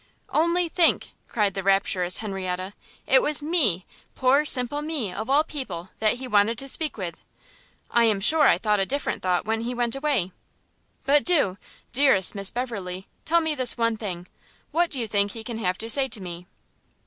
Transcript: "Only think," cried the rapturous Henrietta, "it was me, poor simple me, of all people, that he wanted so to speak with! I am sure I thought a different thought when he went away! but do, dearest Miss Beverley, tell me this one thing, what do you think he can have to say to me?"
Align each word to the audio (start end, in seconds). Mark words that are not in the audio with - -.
"Only 0.31 0.67
think," 0.67 1.11
cried 1.27 1.53
the 1.53 1.61
rapturous 1.61 2.17
Henrietta, 2.17 2.73
"it 3.05 3.21
was 3.21 3.43
me, 3.43 3.85
poor 4.15 4.45
simple 4.45 4.81
me, 4.81 5.13
of 5.13 5.29
all 5.29 5.43
people, 5.43 5.89
that 5.99 6.13
he 6.13 6.27
wanted 6.27 6.59
so 6.59 6.63
to 6.65 6.69
speak 6.71 6.97
with! 6.97 7.21
I 7.91 8.05
am 8.05 8.19
sure 8.19 8.47
I 8.47 8.57
thought 8.57 8.79
a 8.79 8.85
different 8.87 9.21
thought 9.21 9.45
when 9.45 9.61
he 9.61 9.75
went 9.75 9.95
away! 9.95 10.31
but 11.05 11.23
do, 11.23 11.59
dearest 11.91 12.33
Miss 12.33 12.49
Beverley, 12.49 13.05
tell 13.25 13.41
me 13.41 13.53
this 13.53 13.77
one 13.77 13.95
thing, 13.95 14.25
what 14.71 14.89
do 14.89 14.99
you 14.99 15.07
think 15.07 15.33
he 15.33 15.43
can 15.43 15.59
have 15.59 15.77
to 15.77 15.87
say 15.87 16.07
to 16.07 16.19
me?" 16.19 16.47